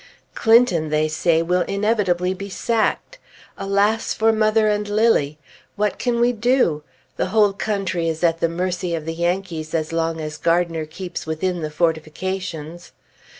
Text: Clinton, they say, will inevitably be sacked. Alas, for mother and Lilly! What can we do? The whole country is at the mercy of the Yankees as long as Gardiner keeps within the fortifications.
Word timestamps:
Clinton, 0.33 0.89
they 0.89 1.07
say, 1.07 1.43
will 1.43 1.61
inevitably 1.67 2.33
be 2.33 2.49
sacked. 2.49 3.19
Alas, 3.55 4.15
for 4.15 4.33
mother 4.33 4.67
and 4.67 4.89
Lilly! 4.89 5.37
What 5.75 5.99
can 5.99 6.19
we 6.19 6.31
do? 6.33 6.81
The 7.17 7.27
whole 7.27 7.53
country 7.53 8.09
is 8.09 8.23
at 8.23 8.39
the 8.39 8.49
mercy 8.49 8.95
of 8.95 9.05
the 9.05 9.13
Yankees 9.13 9.75
as 9.75 9.93
long 9.93 10.19
as 10.19 10.37
Gardiner 10.37 10.87
keeps 10.87 11.27
within 11.27 11.61
the 11.61 11.69
fortifications. 11.69 12.93